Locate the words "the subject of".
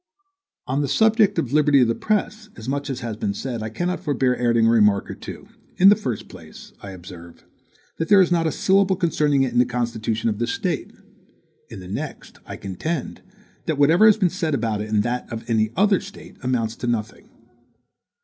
0.81-1.49